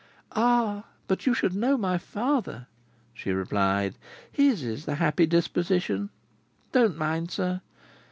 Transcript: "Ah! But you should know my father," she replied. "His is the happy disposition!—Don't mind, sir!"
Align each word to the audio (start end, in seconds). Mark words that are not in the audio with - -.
"Ah! 0.35 0.85
But 1.07 1.27
you 1.27 1.35
should 1.35 1.53
know 1.53 1.77
my 1.77 1.99
father," 1.99 2.65
she 3.13 3.29
replied. 3.31 3.93
"His 4.31 4.63
is 4.63 4.85
the 4.85 4.95
happy 4.95 5.27
disposition!—Don't 5.27 6.97
mind, 6.97 7.29
sir!" 7.29 7.61